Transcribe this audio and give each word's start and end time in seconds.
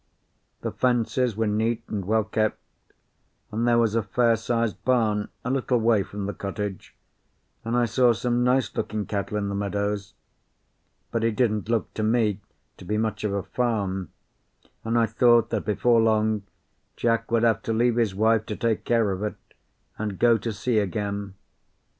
The 0.61 0.71
fences 0.71 1.35
were 1.35 1.45
neat 1.45 1.83
and 1.87 2.05
well 2.05 2.23
kept, 2.23 2.57
and 3.51 3.67
there 3.67 3.77
was 3.77 3.93
a 3.93 4.01
fair 4.01 4.35
sized 4.35 4.83
barn 4.83 5.29
a 5.45 5.51
little 5.51 5.77
way 5.79 6.01
from 6.01 6.25
the 6.25 6.33
cottage, 6.33 6.95
and 7.63 7.77
I 7.77 7.85
saw 7.85 8.11
some 8.11 8.43
nice 8.43 8.75
looking 8.75 9.05
cattle 9.05 9.37
in 9.37 9.47
the 9.47 9.53
meadows; 9.53 10.15
but 11.11 11.23
it 11.23 11.35
didn't 11.35 11.69
look 11.69 11.93
to 11.93 12.01
me 12.01 12.41
to 12.77 12.83
be 12.83 12.97
much 12.97 13.23
of 13.23 13.31
a 13.31 13.43
farm, 13.43 14.09
and 14.83 14.97
I 14.97 15.05
thought 15.05 15.51
that 15.51 15.65
before 15.65 16.01
long 16.01 16.45
Jack 16.95 17.29
would 17.29 17.43
have 17.43 17.61
to 17.61 17.71
leave 17.71 17.97
his 17.97 18.15
wife 18.15 18.47
to 18.47 18.55
take 18.55 18.83
care 18.83 19.11
of 19.11 19.21
it, 19.21 19.35
and 19.99 20.17
go 20.17 20.35
to 20.39 20.51
sea 20.51 20.79
again. 20.79 21.35